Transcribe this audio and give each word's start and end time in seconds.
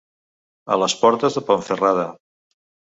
A 0.75 0.79
les 0.85 0.97
portes 1.05 1.39
de 1.39 1.47
Ponferrada. 1.53 2.11